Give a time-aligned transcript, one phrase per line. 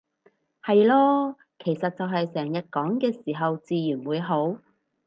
[0.63, 4.57] 係囉，其實就係成日講嘅時候自然會好